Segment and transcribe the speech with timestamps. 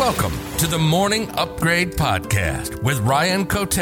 [0.00, 3.76] Welcome to the Morning Upgrade Podcast with Ryan Cote,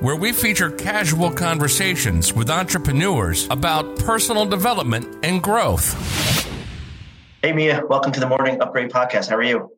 [0.00, 5.92] where we feature casual conversations with entrepreneurs about personal development and growth.
[7.42, 9.28] Hey, Mia, welcome to the Morning Upgrade Podcast.
[9.28, 9.70] How are you?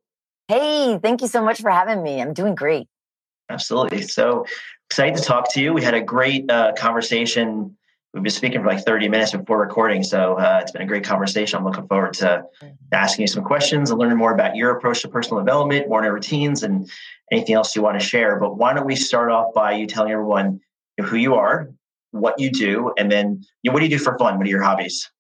[0.46, 2.22] Hey, thank you so much for having me.
[2.22, 2.86] I'm doing great.
[3.50, 4.02] Absolutely.
[4.02, 4.46] So
[4.88, 5.72] excited to talk to you.
[5.72, 7.76] We had a great uh, conversation
[8.12, 10.02] we've been speaking for like 30 minutes before recording.
[10.02, 11.58] So uh, it's been a great conversation.
[11.58, 12.44] I'm looking forward to
[12.92, 16.62] asking you some questions and learning more about your approach to personal development, morning routines,
[16.62, 16.90] and
[17.30, 18.38] anything else you want to share.
[18.38, 20.60] But why don't we start off by you telling everyone
[21.00, 21.70] who you are,
[22.10, 24.36] what you do, and then you know, what do you do for fun?
[24.36, 25.10] What are your hobbies?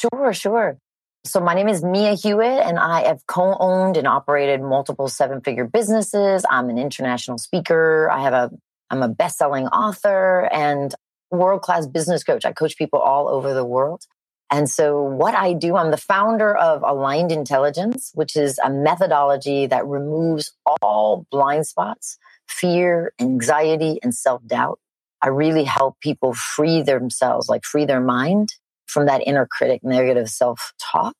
[0.00, 0.78] Sure, sure.
[1.24, 6.44] So my name is Mia Hewett, and I have co-owned and operated multiple seven-figure businesses.
[6.50, 8.08] I'm an international speaker.
[8.10, 8.50] I have a
[8.90, 10.94] I'm a best-selling author, and
[11.30, 12.44] world class business coach.
[12.44, 14.04] I coach people all over the world.
[14.50, 19.66] And so, what I do, I'm the founder of Aligned Intelligence, which is a methodology
[19.66, 22.16] that removes all blind spots,
[22.48, 24.78] fear, anxiety, and self doubt.
[25.20, 28.50] I really help people free themselves, like free their mind
[28.86, 31.16] from that inner critic negative self talk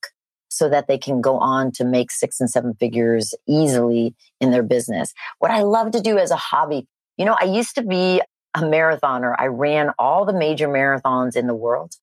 [0.49, 4.63] so that they can go on to make six and seven figures easily in their
[4.63, 5.13] business.
[5.39, 8.21] What I love to do as a hobby, you know, I used to be
[8.57, 9.35] a marathoner.
[9.37, 11.93] I ran all the major marathons in the world.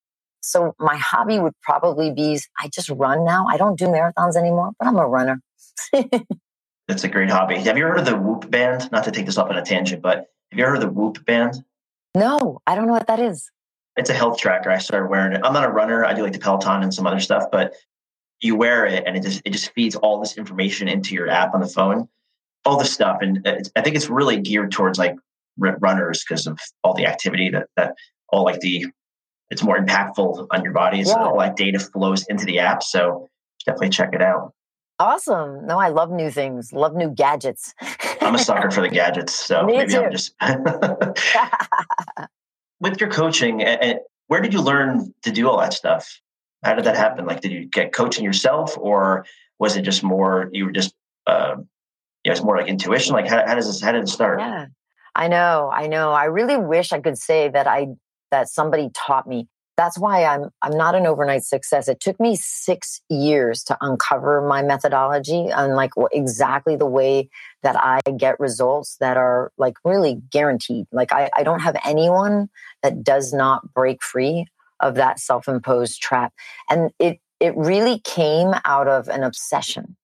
[0.40, 3.46] So my hobby would probably be I just run now.
[3.48, 5.40] I don't do marathons anymore, but I'm a runner.
[6.88, 7.56] That's a great hobby.
[7.56, 8.90] Have you heard of the Whoop band?
[8.92, 11.24] Not to take this off on a tangent, but have you heard of the Whoop
[11.24, 11.64] band?
[12.14, 13.50] No, I don't know what that is.
[13.96, 14.70] It's a health tracker.
[14.70, 15.40] I started wearing it.
[15.42, 16.04] I'm not a runner.
[16.04, 17.74] I do like the Peloton and some other stuff, but
[18.40, 21.54] you wear it and it just it just feeds all this information into your app
[21.54, 22.08] on the phone,
[22.64, 23.18] all this stuff.
[23.20, 25.16] And uh, I think it's really geared towards like
[25.56, 27.94] runners because of all the activity that that
[28.28, 28.86] all like the
[29.50, 30.98] it's more impactful on your body.
[30.98, 31.04] Yeah.
[31.04, 32.82] So all that data flows into the app.
[32.82, 33.28] So
[33.64, 34.52] definitely check it out.
[34.98, 35.66] Awesome.
[35.66, 37.74] No, I love new things, love new gadgets.
[38.20, 39.34] I'm a sucker for the gadgets.
[39.34, 40.00] So Me maybe too.
[40.00, 40.34] I'm just
[42.80, 43.62] with your coaching.
[43.62, 43.98] And
[44.28, 46.20] where did you learn to do all that stuff?
[46.62, 47.26] How did that happen?
[47.26, 49.26] Like, did you get coaching yourself, or
[49.58, 50.94] was it just more you were just,
[51.26, 51.56] uh,
[52.24, 53.12] yeah, it's more like intuition?
[53.12, 53.82] Like, how, how does this?
[53.82, 54.40] How did it start?
[54.40, 54.66] Yeah.
[55.14, 56.12] I know, I know.
[56.12, 57.88] I really wish I could say that I
[58.30, 59.48] that somebody taught me.
[59.76, 61.88] That's why I'm I'm not an overnight success.
[61.88, 67.28] It took me 6 years to uncover my methodology and like exactly the way
[67.62, 70.86] that I get results that are like really guaranteed.
[70.92, 72.48] Like I, I don't have anyone
[72.82, 74.46] that does not break free
[74.80, 76.32] of that self-imposed trap.
[76.68, 79.96] And it it really came out of an obsession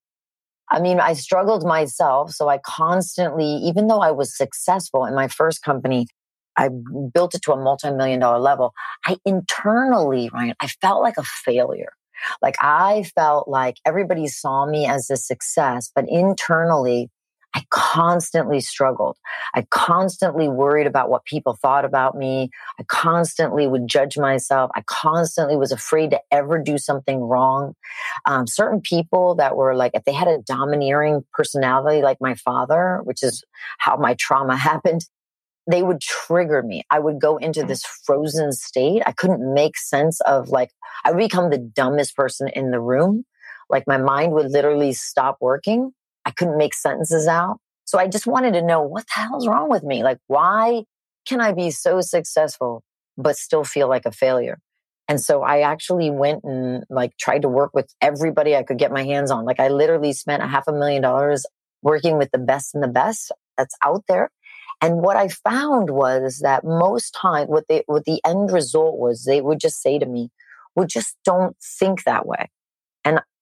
[0.71, 2.31] I mean, I struggled myself.
[2.33, 6.07] So I constantly, even though I was successful in my first company,
[6.57, 6.69] I
[7.13, 8.73] built it to a multi million dollar level.
[9.07, 11.93] I internally, Ryan, I felt like a failure.
[12.43, 17.09] Like I felt like everybody saw me as a success, but internally,
[17.55, 19.17] I constantly struggled.
[19.55, 22.51] I constantly worried about what people thought about me.
[22.79, 24.71] I constantly would judge myself.
[24.75, 27.75] I constantly was afraid to ever do something wrong.
[28.27, 33.01] Um, certain people that were like, if they had a domineering personality like my father,
[33.03, 33.43] which is
[33.79, 35.05] how my trauma happened,
[35.69, 36.85] they would trigger me.
[36.91, 39.03] I would go into this frozen state.
[39.07, 40.71] I couldn't make sense of like,
[41.05, 43.25] I would become the dumbest person in the room.
[43.69, 45.93] Like my mind would literally stop working
[46.31, 47.59] I couldn't make sentences out.
[47.85, 50.05] So I just wanted to know what the hell's wrong with me?
[50.05, 50.85] Like, why
[51.27, 52.85] can I be so successful,
[53.19, 54.61] but still feel like a failure?
[55.09, 58.93] And so I actually went and like tried to work with everybody I could get
[58.93, 59.45] my hands on.
[59.45, 61.45] Like I literally spent a half a million dollars
[61.83, 64.31] working with the best and the best that's out there.
[64.81, 69.25] And what I found was that most time what they what the end result was
[69.25, 70.31] they would just say to me,
[70.77, 72.49] well, just don't think that way.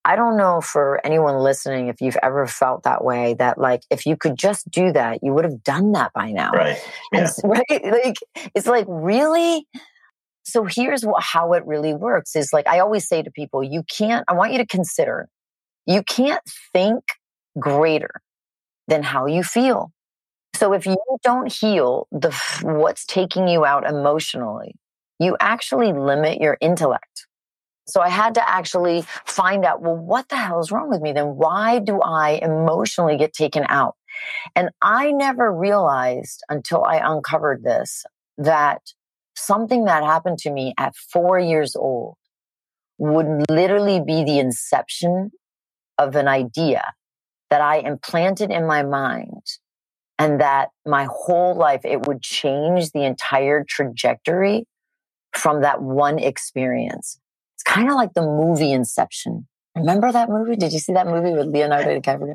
[0.08, 4.06] I don't know for anyone listening if you've ever felt that way that like if
[4.06, 6.50] you could just do that, you would have done that by now.
[6.50, 6.78] Right.
[7.12, 7.28] Yeah.
[7.44, 7.84] Right.
[7.84, 8.16] Like
[8.54, 9.66] it's like really.
[10.44, 13.82] So here's what, how it really works is like I always say to people, you
[13.94, 14.24] can't.
[14.28, 15.28] I want you to consider,
[15.84, 16.42] you can't
[16.72, 17.04] think
[17.60, 18.22] greater
[18.86, 19.92] than how you feel.
[20.54, 24.74] So if you don't heal the what's taking you out emotionally,
[25.20, 27.04] you actually limit your intellect.
[27.88, 31.12] So I had to actually find out, well, what the hell is wrong with me?
[31.12, 33.94] Then why do I emotionally get taken out?
[34.54, 38.04] And I never realized until I uncovered this
[38.36, 38.82] that
[39.34, 42.16] something that happened to me at four years old
[42.98, 45.30] would literally be the inception
[45.96, 46.92] of an idea
[47.48, 49.42] that I implanted in my mind
[50.18, 54.66] and that my whole life it would change the entire trajectory
[55.32, 57.18] from that one experience
[57.78, 59.46] kind of like the movie Inception.
[59.76, 60.56] Remember that movie?
[60.56, 62.34] Did you see that movie with Leonardo DiCaprio?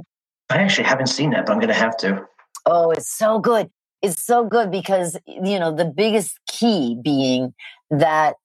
[0.49, 2.25] I actually haven't seen that, but I'm going to have to.
[2.65, 3.69] Oh, it's so good.
[4.01, 7.53] It's so good because, you know, the biggest key being
[7.89, 8.35] that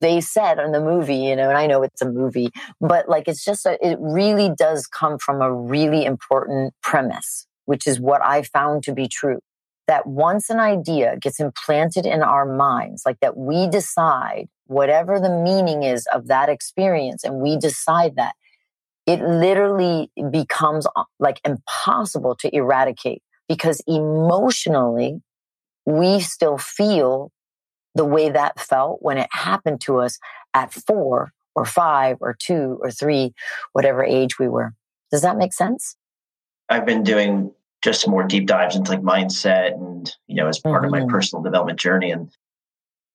[0.00, 2.50] they said in the movie, you know, and I know it's a movie,
[2.80, 7.86] but like it's just, a, it really does come from a really important premise, which
[7.86, 9.40] is what I found to be true.
[9.88, 15.30] That once an idea gets implanted in our minds, like that we decide whatever the
[15.30, 18.34] meaning is of that experience and we decide that,
[19.06, 25.22] it literally becomes uh, like impossible to eradicate because emotionally,
[25.86, 27.32] we still feel
[27.94, 30.18] the way that felt when it happened to us
[30.52, 33.32] at four or five or two or three,
[33.72, 34.74] whatever age we were.
[35.10, 35.96] Does that make sense?
[36.68, 37.52] I've been doing
[37.88, 41.08] just more deep dives into like mindset and, you know, as part of my mm-hmm.
[41.08, 42.10] personal development journey.
[42.10, 42.30] And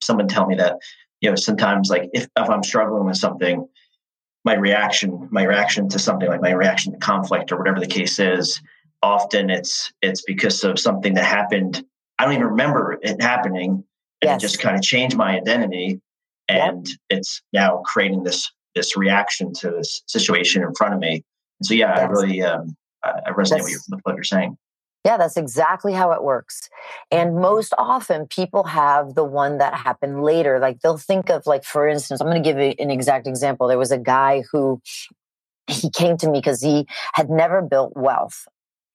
[0.01, 0.77] someone tell me that,
[1.21, 3.67] you know, sometimes like if, if I'm struggling with something,
[4.43, 8.17] my reaction, my reaction to something like my reaction to conflict or whatever the case
[8.17, 8.59] is,
[9.03, 11.85] often it's it's because of something that happened.
[12.17, 13.83] I don't even remember it happening,
[14.21, 14.37] and yes.
[14.37, 16.01] it just kind of changed my identity,
[16.49, 16.97] and yep.
[17.09, 21.23] it's now creating this this reaction to this situation in front of me.
[21.59, 21.99] And so, yeah, yes.
[21.99, 24.57] I really um, I resonate with what you're saying.
[25.05, 26.69] Yeah, that's exactly how it works.
[27.11, 27.41] And mm-hmm.
[27.41, 30.59] most often people have the one that happened later.
[30.59, 33.67] Like they'll think of, like, for instance, I'm going to give you an exact example.
[33.67, 34.81] There was a guy who
[35.67, 38.47] he came to me because he had never built wealth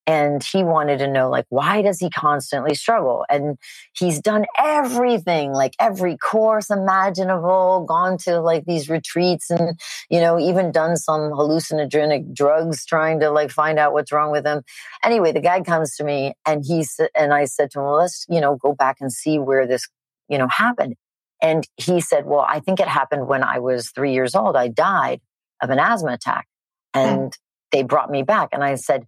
[0.08, 3.26] and he wanted to know like why does he constantly struggle?
[3.28, 3.58] And
[3.92, 9.78] he's done everything like every course imaginable gone to like these retreats and
[10.08, 14.46] you know even done some hallucinogenic drugs trying to like find out what's wrong with
[14.46, 14.62] him.
[15.04, 18.24] Anyway the guy comes to me and he's and i said to him well, let's
[18.30, 19.86] you know go back and see where this
[20.30, 20.94] you know happened.
[21.42, 24.56] And he said well i think it happened when i was three years old.
[24.56, 25.20] I died
[25.62, 26.46] of an asthma attack.
[26.94, 27.00] Hmm.
[27.00, 27.38] and
[27.72, 28.48] they brought me back.
[28.52, 29.04] And i said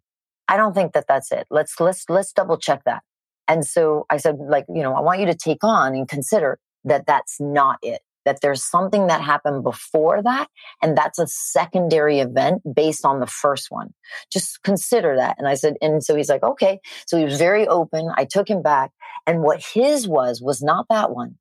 [0.50, 1.47] I don't think that that's it.
[1.49, 3.05] Let's let's let's double check that.
[3.47, 6.58] And so I said, like, you know, I want you to take on and consider
[6.85, 8.00] that that's not it.
[8.25, 10.49] That there's something that happened before that,
[10.82, 13.94] and that's a secondary event based on the first one.
[14.31, 15.37] Just consider that.
[15.38, 16.81] And I said, and so he's like, okay.
[17.06, 18.11] So he was very open.
[18.17, 18.91] I took him back,
[19.26, 21.37] and what his was was not that one.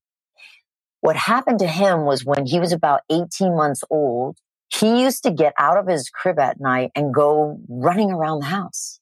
[1.02, 4.38] What happened to him was when he was about 18 months old,
[4.72, 8.46] he used to get out of his crib at night and go running around the
[8.46, 8.99] house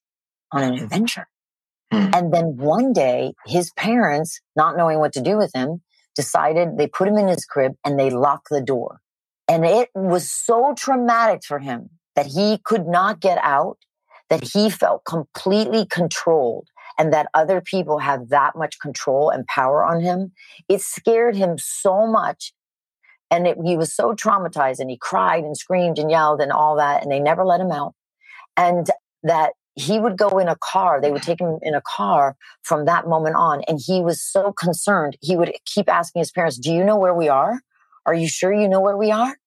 [0.52, 1.28] on an adventure.
[1.92, 2.10] Hmm.
[2.14, 5.82] And then one day, his parents, not knowing what to do with him,
[6.16, 9.00] decided they put him in his crib and they locked the door.
[9.48, 13.78] And it was so traumatic for him that he could not get out,
[14.30, 16.68] that he felt completely controlled
[16.98, 20.32] and that other people have that much control and power on him.
[20.68, 22.54] It scared him so much
[23.30, 26.78] and it, he was so traumatized and he cried and screamed and yelled and all
[26.78, 27.04] that.
[27.04, 27.94] And they never let him out.
[28.56, 28.90] And
[29.24, 31.00] that he would go in a car.
[31.00, 33.62] They would take him in a car from that moment on.
[33.68, 35.18] And he was so concerned.
[35.21, 37.62] He would keep asking his parents, do you know where we are?
[38.06, 39.38] Are you sure you know where we are?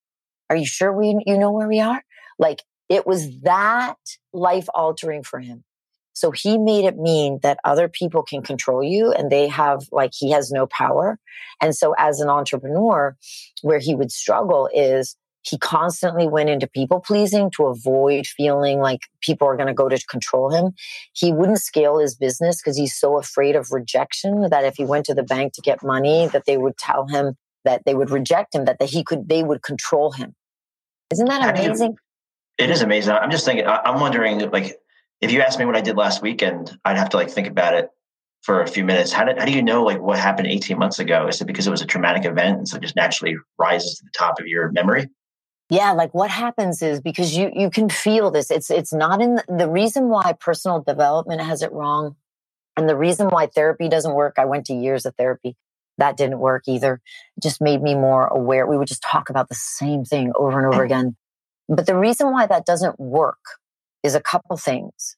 [0.49, 2.03] Are you sure we, you know where we are?
[2.39, 3.97] Like it was that
[4.33, 5.65] life altering for him.
[6.13, 10.13] So he made it mean that other people can control you and they have like
[10.15, 11.19] he has no power.
[11.61, 13.17] And so as an entrepreneur,
[13.63, 19.01] where he would struggle is he constantly went into people pleasing to avoid feeling like
[19.21, 20.73] people are going to go to control him.
[21.13, 25.07] He wouldn't scale his business because he's so afraid of rejection that if he went
[25.07, 28.55] to the bank to get money, that they would tell him that they would reject
[28.55, 30.35] him, that, that he could, they would control him.
[31.11, 31.97] Isn't that amazing?
[32.59, 33.15] It is amazing.
[33.15, 34.77] I'm just thinking, I'm wondering, like,
[35.21, 37.75] if you asked me what I did last weekend, I'd have to like think about
[37.75, 37.89] it
[38.43, 39.13] for a few minutes.
[39.13, 41.27] How, did, how do you know like what happened 18 months ago?
[41.27, 44.05] Is it because it was a traumatic event and so it just naturally rises to
[44.05, 45.09] the top of your memory?
[45.71, 48.51] Yeah, like what happens is because you you can feel this.
[48.51, 52.17] It's it's not in the, the reason why personal development has it wrong,
[52.77, 54.35] and the reason why therapy doesn't work.
[54.37, 55.57] I went to years of therapy.
[55.99, 57.01] That didn't work either.
[57.37, 58.67] It just made me more aware.
[58.67, 60.93] We would just talk about the same thing over and over mm-hmm.
[60.93, 61.17] again.
[61.69, 63.39] But the reason why that doesn't work
[64.03, 65.17] is a couple things.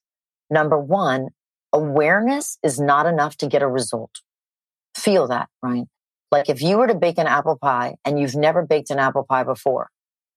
[0.51, 1.29] Number one,
[1.73, 4.21] awareness is not enough to get a result.
[4.95, 5.85] Feel that, right?
[6.31, 9.25] Like if you were to bake an apple pie and you've never baked an apple
[9.25, 9.89] pie before,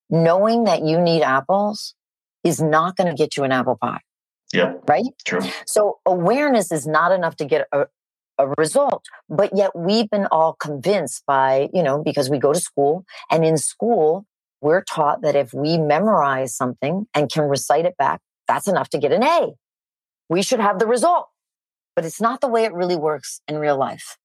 [0.10, 1.96] knowing that you need apples
[2.44, 4.02] is not going to get you an apple pie.
[4.54, 4.74] Yeah.
[4.88, 5.06] Right?
[5.26, 5.42] True.
[5.66, 7.88] So awareness is not enough to get a,
[8.38, 9.06] a result.
[9.30, 13.44] But yet we've been all convinced by, you know, because we go to school and
[13.44, 14.26] in school,
[14.62, 18.98] we're taught that if we memorize something and can recite it back, that's enough to
[18.98, 19.54] get an A.
[20.30, 21.28] We should have the result.
[21.96, 24.18] But it's not the way it really works in real life,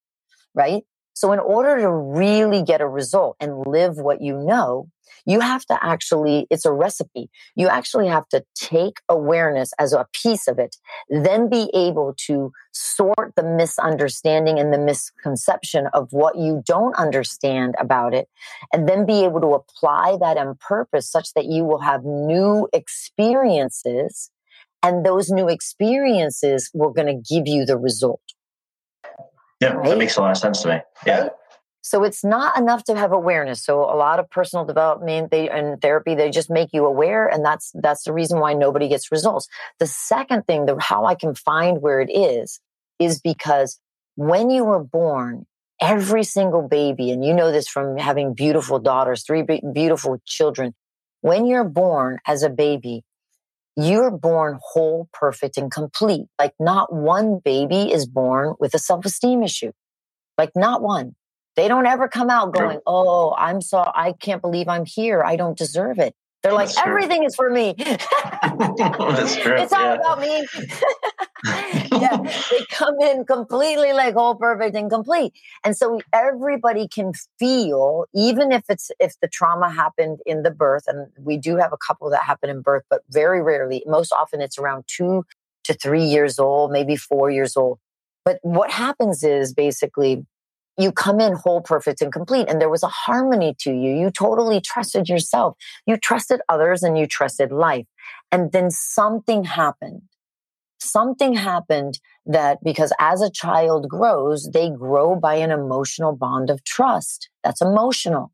[0.55, 0.83] right?
[1.15, 4.89] So, in order to really get a result and live what you know,
[5.27, 7.31] you have to actually, it's a recipe.
[7.55, 10.77] You actually have to take awareness as a piece of it,
[11.09, 17.75] then be able to sort the misunderstanding and the misconception of what you don't understand
[17.79, 18.29] about it,
[18.73, 22.69] and then be able to apply that on purpose such that you will have new
[22.73, 24.31] experiences.
[24.83, 28.23] And those new experiences were going to give you the result.
[29.61, 29.91] Yeah, right?
[29.91, 30.79] that makes a lot of sense to me.
[31.05, 31.21] Yeah.
[31.21, 31.31] Right?
[31.83, 33.65] So it's not enough to have awareness.
[33.65, 37.45] So a lot of personal development they and therapy they just make you aware and
[37.45, 39.49] that's that's the reason why nobody gets results.
[39.79, 42.61] The second thing, the how I can find where it is
[42.99, 43.81] is because
[44.17, 45.47] when you were born,
[45.81, 50.75] every single baby and you know this from having beautiful daughters, three beautiful children,
[51.23, 53.03] when you're born as a baby,
[53.77, 56.27] you're born whole, perfect, and complete.
[56.39, 59.73] Like not one baby is born with a self esteem issue.
[60.37, 61.15] Like not one.
[61.61, 65.23] They don't ever come out going, Oh, I'm so, I can't believe I'm here.
[65.23, 66.14] I don't deserve it.
[66.43, 67.26] They're like, That's everything true.
[67.26, 67.75] is for me.
[67.79, 69.57] That's true.
[69.57, 69.95] It's all yeah.
[69.97, 70.47] about me.
[72.00, 75.35] yeah, they come in completely like whole, perfect, and complete.
[75.62, 80.85] And so everybody can feel, even if it's if the trauma happened in the birth,
[80.87, 83.83] and we do have a couple that happen in birth, but very rarely.
[83.87, 85.26] Most often, it's around two
[85.64, 87.79] to three years old, maybe four years old.
[88.25, 90.25] But what happens is basically
[90.79, 92.49] you come in whole, perfect, and complete.
[92.49, 93.95] And there was a harmony to you.
[93.95, 95.57] You totally trusted yourself.
[95.87, 97.87] You trusted others and you trusted life.
[98.33, 100.03] And then something happened.
[100.79, 106.65] Something happened that because as a child grows, they grow by an emotional bond of
[106.65, 107.29] trust.
[107.45, 108.33] That's emotional.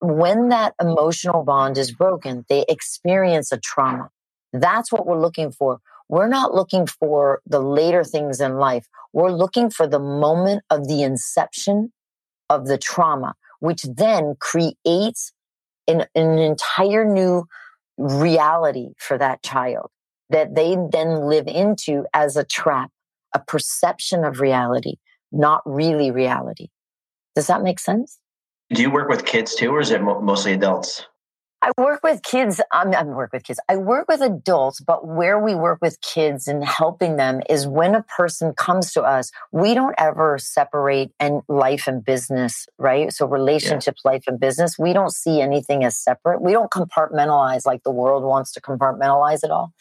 [0.00, 4.10] When that emotional bond is broken, they experience a trauma.
[4.52, 5.80] That's what we're looking for.
[6.08, 8.86] We're not looking for the later things in life.
[9.12, 11.92] We're looking for the moment of the inception
[12.48, 15.32] of the trauma, which then creates
[15.86, 17.46] an, an entire new
[17.98, 19.90] reality for that child
[20.30, 22.90] that they then live into as a trap,
[23.34, 24.96] a perception of reality,
[25.32, 26.68] not really reality.
[27.34, 28.18] Does that make sense?
[28.70, 31.06] Do you work with kids too, or is it mostly adults?
[31.60, 32.60] I work with kids.
[32.72, 33.58] I'm, I work with kids.
[33.68, 37.96] I work with adults, but where we work with kids and helping them is when
[37.96, 43.12] a person comes to us, we don't ever separate and life and business, right?
[43.12, 44.12] So relationships, yeah.
[44.12, 46.40] life and business, we don't see anything as separate.
[46.40, 49.72] We don't compartmentalize like the world wants to compartmentalize it all.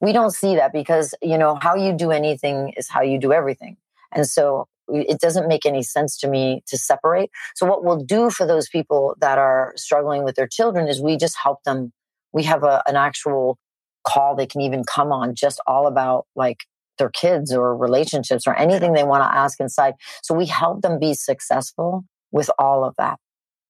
[0.00, 3.32] We don't see that because, you know, how you do anything is how you do
[3.32, 3.76] everything.
[4.12, 7.30] And so it doesn't make any sense to me to separate.
[7.54, 11.16] So what we'll do for those people that are struggling with their children is we
[11.16, 11.92] just help them.
[12.32, 13.58] We have a, an actual
[14.06, 16.58] call they can even come on just all about like
[16.98, 19.94] their kids or relationships or anything they want to ask inside.
[20.22, 23.18] So we help them be successful with all of that.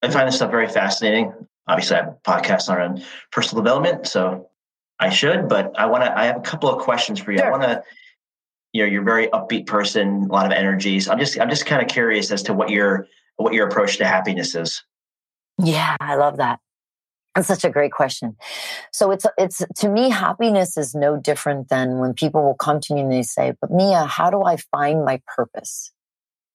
[0.03, 1.33] I find this stuff very fascinating.
[1.67, 4.49] Obviously, I have podcasts on personal development, so
[5.01, 6.17] I should, but I want to.
[6.17, 7.39] I have a couple of questions for you.
[7.39, 7.49] Sure.
[7.49, 7.83] I want to
[8.77, 11.01] you know you're a very upbeat person a lot of energy.
[11.01, 13.07] So i'm just i'm just kind of curious as to what your
[13.37, 14.83] what your approach to happiness is.
[15.59, 16.61] Yeah i love that.
[17.35, 18.37] That's such a great question.
[18.93, 22.95] So it's it's to me happiness is no different than when people will come to
[22.95, 25.93] me and they say but mia how do i find my purpose?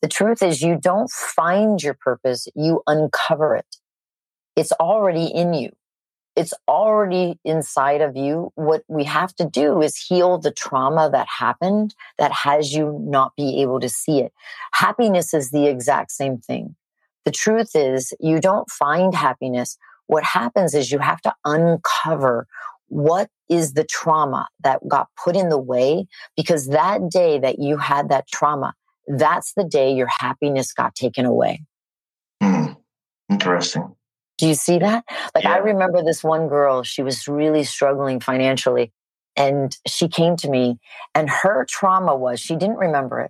[0.04, 3.78] The truth is you don't find your purpose you uncover it.
[4.56, 5.72] It's already in you
[6.36, 8.52] it's already inside of you.
[8.56, 13.36] What we have to do is heal the trauma that happened that has you not
[13.36, 14.32] be able to see it.
[14.74, 16.76] Happiness is the exact same thing.
[17.26, 19.78] The truth is you don't find happiness.
[20.08, 22.48] What happens is you have to uncover
[22.88, 27.78] what is the trauma that got put in the way because that day that you
[27.78, 28.74] had that trauma,
[29.08, 31.62] that's the day your happiness got taken away.
[32.42, 32.78] Mm,
[33.30, 33.96] interesting.
[34.41, 35.05] Do you see that?
[35.36, 35.53] Like, yeah.
[35.53, 38.91] I remember this one girl, she was really struggling financially.
[39.36, 40.79] And she came to me,
[41.13, 43.29] and her trauma was she didn't remember it.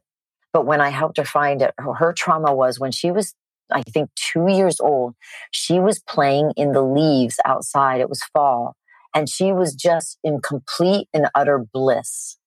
[0.54, 3.36] But when I helped her find it, her, her trauma was when she was,
[3.70, 5.16] I think, two years old,
[5.52, 8.00] she was playing in the leaves outside.
[8.00, 8.78] It was fall.
[9.14, 12.38] And she was just in complete and utter bliss,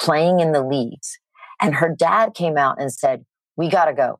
[0.00, 1.18] playing in the leaves.
[1.60, 4.18] And her dad came out and said, We got to go.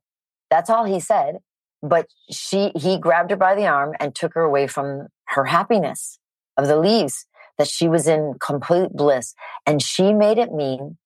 [0.51, 1.39] That's all he said
[1.83, 6.19] but she he grabbed her by the arm and took her away from her happiness
[6.57, 7.27] of the leaves
[7.59, 9.35] that she was in complete bliss.
[9.67, 10.97] And she made it mean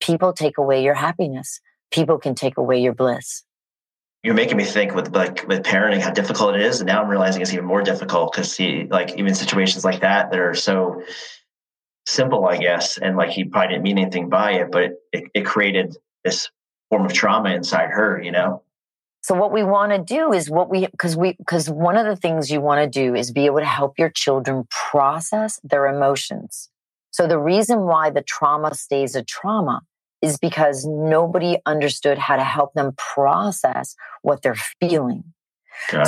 [0.00, 1.60] people take away your happiness.
[1.90, 3.44] People can take away your bliss.
[4.22, 6.80] You're making me think with like with parenting how difficult it is.
[6.80, 10.30] And now i'm realizing it's even more difficult because see like even situations like that
[10.30, 11.02] that are so
[12.06, 12.98] simple i guess.
[12.98, 16.50] And like he probably didn't mean anything by it but it, it, it created this
[16.88, 18.63] form of trauma inside her you know
[19.24, 22.14] So what we want to do is what we because we because one of the
[22.14, 26.68] things you want to do is be able to help your children process their emotions.
[27.10, 29.80] So the reason why the trauma stays a trauma
[30.20, 35.24] is because nobody understood how to help them process what they're feeling.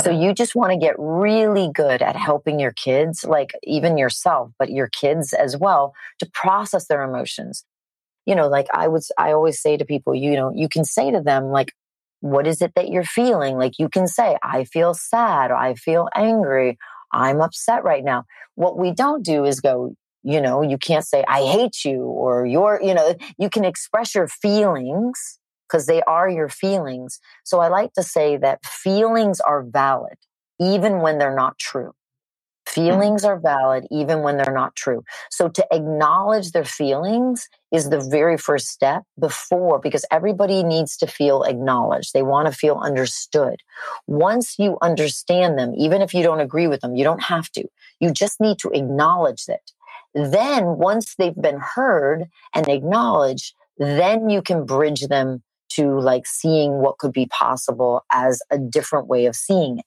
[0.03, 4.51] So you just want to get really good at helping your kids, like even yourself,
[4.59, 7.65] but your kids as well, to process their emotions.
[8.27, 11.09] You know, like I would, I always say to people, you know, you can say
[11.09, 11.73] to them, like,
[12.21, 13.57] what is it that you're feeling?
[13.57, 16.77] Like you can say, I feel sad, I feel angry,
[17.11, 18.23] I'm upset right now.
[18.55, 19.93] What we don't do is go,
[20.23, 24.15] you know, you can't say, I hate you or you're, you know, you can express
[24.15, 27.19] your feelings because they are your feelings.
[27.43, 30.15] So I like to say that feelings are valid
[30.59, 31.93] even when they're not true.
[32.77, 32.89] Mm-hmm.
[32.89, 35.03] Feelings are valid even when they're not true.
[35.31, 41.07] So to acknowledge their feelings is the very first step before, because everybody needs to
[41.07, 42.13] feel acknowledged.
[42.13, 43.61] They want to feel understood.
[44.05, 47.65] Once you understand them, even if you don't agree with them, you don't have to.
[47.99, 49.71] You just need to acknowledge it.
[50.13, 56.79] Then once they've been heard and acknowledged, then you can bridge them to like seeing
[56.79, 59.85] what could be possible as a different way of seeing it.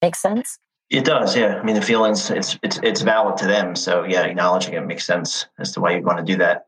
[0.00, 0.58] Make sense?
[0.88, 1.58] It does, yeah.
[1.58, 3.74] I mean, the feelings it's it's it's valid to them.
[3.74, 6.66] So yeah, acknowledging it makes sense as to why you'd want to do that.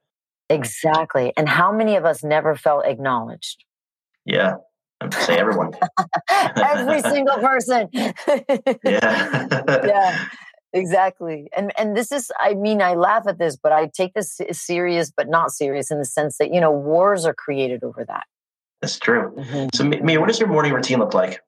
[0.50, 1.32] Exactly.
[1.36, 3.64] And how many of us never felt acknowledged?
[4.24, 4.56] Yeah,
[5.00, 5.72] I'd say everyone.
[6.56, 7.88] Every single person.
[7.92, 9.46] yeah.
[9.84, 10.28] yeah.
[10.74, 11.48] Exactly.
[11.56, 15.10] And and this is I mean I laugh at this but I take this serious
[15.10, 18.26] but not serious in the sense that you know wars are created over that.
[18.82, 19.32] That's true.
[19.34, 19.68] Mm-hmm.
[19.72, 21.40] So Mia, what does your morning routine look like?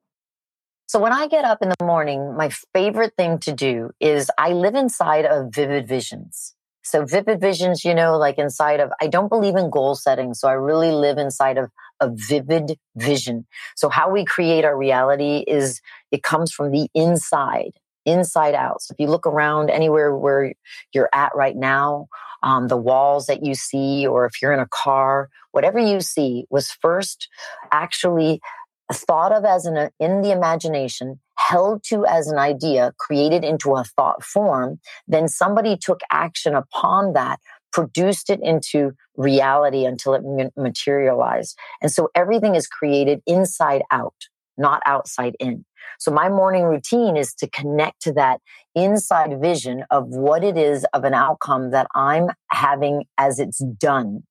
[0.91, 4.55] So when I get up in the morning, my favorite thing to do is I
[4.55, 6.53] live inside of vivid visions.
[6.83, 10.35] So vivid visions, you know, like inside of, I don't believe in goal setting.
[10.35, 11.71] So I really live inside of
[12.01, 13.47] a vivid vision.
[13.77, 15.81] So how we create our reality is
[16.11, 17.71] it comes from the inside,
[18.05, 18.83] inside out.
[18.83, 20.55] So if you look around anywhere where
[20.93, 22.09] you're at right now,
[22.43, 26.47] um, the walls that you see, or if you're in a car, whatever you see
[26.51, 27.29] was first
[27.71, 28.41] actually
[28.93, 33.85] thought of as an in the imagination held to as an idea created into a
[33.85, 37.39] thought form then somebody took action upon that
[37.73, 40.23] produced it into reality until it
[40.57, 41.57] materialized.
[41.81, 44.15] And so everything is created inside out
[44.59, 45.65] not outside in.
[45.99, 48.41] So my morning routine is to connect to that
[48.75, 54.23] inside vision of what it is of an outcome that i'm having as it's done.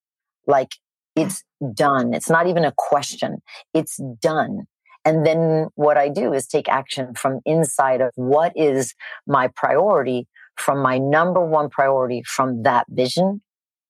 [0.46, 0.76] Like
[1.20, 2.14] it's done.
[2.14, 3.42] It's not even a question.
[3.74, 4.64] It's done.
[5.06, 8.94] And then what I do is take action from inside of what is
[9.28, 10.28] my priority
[10.58, 13.42] from my number one priority from that vision,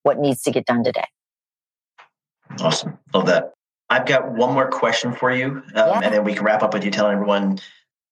[0.04, 1.06] what needs to get done today.
[2.62, 2.98] Awesome.
[3.14, 3.54] Love that.
[3.90, 6.00] I've got one more question for you, um, yeah.
[6.04, 7.58] and then we can wrap up with you telling everyone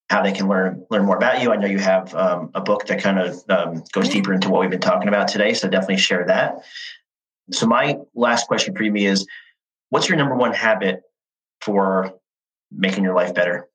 [0.10, 1.52] how they can learn learn more about you.
[1.52, 4.62] I know you have um, a book that kind of um, goes deeper into what
[4.62, 6.56] we've been talking about today, so definitely share that.
[7.52, 9.26] So my last question for you is
[9.90, 11.02] what's your number one habit
[11.62, 12.14] for
[12.72, 13.68] making your life better?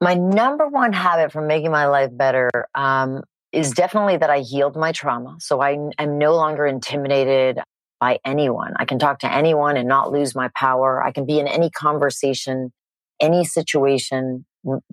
[0.00, 4.76] My number one habit for making my life better um, is definitely that I healed
[4.76, 5.36] my trauma.
[5.40, 7.58] So I am no longer intimidated
[8.00, 8.74] by anyone.
[8.76, 11.02] I can talk to anyone and not lose my power.
[11.02, 12.72] I can be in any conversation,
[13.20, 14.44] any situation.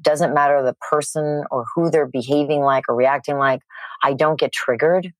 [0.02, 3.62] Doesn't matter the person or who they're behaving like or reacting like.
[4.04, 5.12] I don't get triggered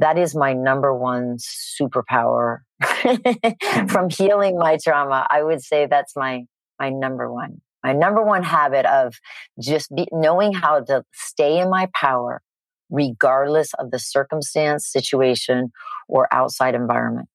[0.00, 2.60] that is my number one superpower
[3.88, 5.26] from healing my trauma.
[5.30, 6.44] I would say that's my
[6.78, 7.60] my number one.
[7.84, 9.14] My number one habit of
[9.60, 12.42] just be, knowing how to stay in my power
[12.90, 15.70] regardless of the circumstance, situation,
[16.08, 17.28] or outside environment.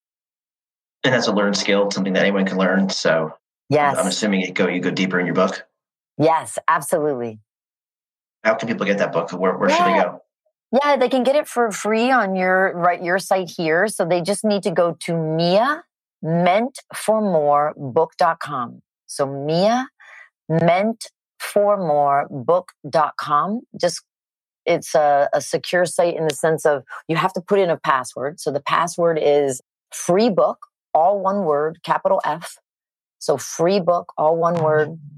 [1.04, 2.90] And that's a learned skill, something that anyone can learn.
[2.90, 3.34] So
[3.70, 3.98] yes.
[3.98, 5.66] I'm assuming you go you go deeper in your book.
[6.18, 7.40] Yes, absolutely.
[8.44, 9.32] How can people get that book?
[9.32, 9.78] Where, where yeah.
[9.78, 10.22] should they go?
[10.72, 13.88] Yeah, they can get it for free on your right your site here.
[13.88, 15.84] So they just need to go to Mia
[16.22, 18.82] meant for more book.com.
[19.06, 19.88] So Mia
[20.50, 21.06] meant
[21.40, 23.62] for more book.com.
[23.80, 24.04] Just
[24.66, 27.78] it's a, a secure site in the sense of you have to put in a
[27.78, 28.40] password.
[28.40, 29.62] So the password is
[29.94, 30.58] free book,
[30.94, 32.58] all one word, capital F.
[33.20, 35.18] So free book, all one word, mm-hmm.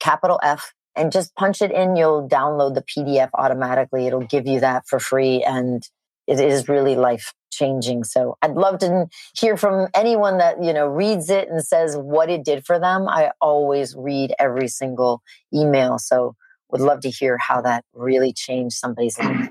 [0.00, 1.96] capital F and just punch it in.
[1.96, 4.06] You'll download the PDF automatically.
[4.06, 5.42] It'll give you that for free.
[5.42, 5.86] And
[6.26, 8.04] it is really life changing.
[8.04, 12.30] So I'd love to hear from anyone that, you know, reads it and says what
[12.30, 13.08] it did for them.
[13.08, 15.98] I always read every single email.
[15.98, 16.34] So
[16.70, 19.50] would love to hear how that really changed somebody's life.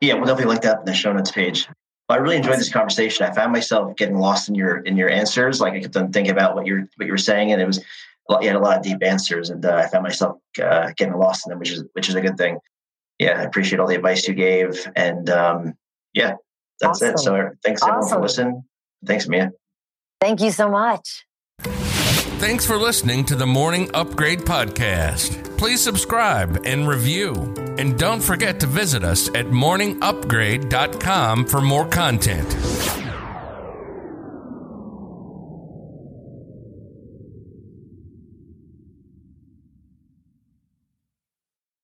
[0.00, 1.68] Yeah, we'll definitely link that up in the show notes page.
[2.08, 3.26] I really enjoyed this conversation.
[3.26, 5.60] I found myself getting lost in your in your answers.
[5.60, 7.82] Like I kept on thinking about what you're what you were saying, and it was
[8.40, 11.46] you had a lot of deep answers, and uh, I found myself uh, getting lost
[11.46, 12.58] in them, which is which is a good thing.
[13.18, 15.74] Yeah, I appreciate all the advice you gave, and um,
[16.12, 16.34] yeah,
[16.80, 17.14] that's awesome.
[17.14, 17.18] it.
[17.18, 17.94] So thanks awesome.
[17.94, 18.64] everyone for listening.
[19.04, 19.52] Thanks, Mia.
[20.20, 21.24] Thank you so much.
[22.38, 25.56] Thanks for listening to the Morning Upgrade Podcast.
[25.56, 27.32] Please subscribe and review.
[27.78, 33.05] And don't forget to visit us at morningupgrade.com for more content.